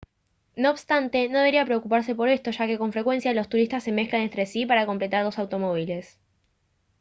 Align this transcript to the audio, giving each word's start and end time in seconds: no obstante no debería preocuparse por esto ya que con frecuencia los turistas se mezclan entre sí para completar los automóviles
no 0.55 0.71
obstante 0.71 1.29
no 1.29 1.37
debería 1.37 1.63
preocuparse 1.63 2.15
por 2.15 2.27
esto 2.27 2.49
ya 2.49 2.65
que 2.65 2.79
con 2.79 2.91
frecuencia 2.91 3.35
los 3.35 3.49
turistas 3.49 3.83
se 3.83 3.91
mezclan 3.91 4.23
entre 4.23 4.47
sí 4.47 4.65
para 4.65 4.87
completar 4.87 5.23
los 5.23 5.37
automóviles 5.37 6.17